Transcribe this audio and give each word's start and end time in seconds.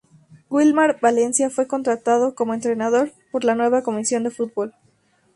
Wilmar 0.49 0.97
Valencia 0.99 1.51
fue 1.51 1.67
contratado 1.67 2.33
como 2.33 2.55
entrenador 2.55 3.11
por 3.31 3.43
la 3.43 3.53
nueva 3.53 3.83
Comisión 3.83 4.23
de 4.23 4.31
Fútbol. 4.31 4.73